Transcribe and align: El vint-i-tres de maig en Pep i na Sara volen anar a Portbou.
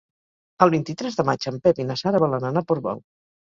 El 0.65 0.71
vint-i-tres 0.73 1.17
de 1.19 1.25
maig 1.27 1.45
en 1.51 1.59
Pep 1.67 1.83
i 1.83 1.85
na 1.91 1.99
Sara 2.03 2.23
volen 2.25 2.49
anar 2.51 2.65
a 2.65 2.69
Portbou. 2.73 3.05